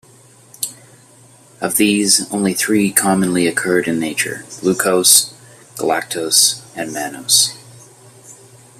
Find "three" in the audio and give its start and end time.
2.55-2.91